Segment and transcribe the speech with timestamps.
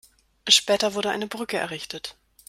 [0.47, 2.15] Später wurde eine Brücke errichtet.